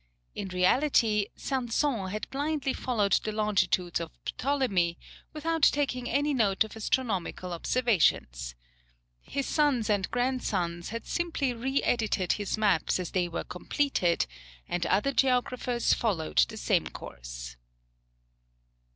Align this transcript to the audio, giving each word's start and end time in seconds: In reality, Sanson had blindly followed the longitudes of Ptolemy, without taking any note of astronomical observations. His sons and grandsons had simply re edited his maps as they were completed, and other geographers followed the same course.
In 0.33 0.47
reality, 0.47 1.27
Sanson 1.35 2.07
had 2.07 2.27
blindly 2.31 2.73
followed 2.73 3.11
the 3.23 3.31
longitudes 3.31 3.99
of 3.99 4.09
Ptolemy, 4.35 4.97
without 5.31 5.61
taking 5.61 6.09
any 6.09 6.33
note 6.33 6.63
of 6.63 6.75
astronomical 6.75 7.53
observations. 7.53 8.55
His 9.21 9.45
sons 9.45 9.91
and 9.91 10.09
grandsons 10.09 10.89
had 10.89 11.05
simply 11.05 11.53
re 11.53 11.83
edited 11.83 12.31
his 12.33 12.57
maps 12.57 12.99
as 12.99 13.11
they 13.11 13.27
were 13.27 13.43
completed, 13.43 14.25
and 14.67 14.87
other 14.87 15.11
geographers 15.13 15.93
followed 15.93 16.39
the 16.47 16.57
same 16.57 16.87
course. 16.87 17.55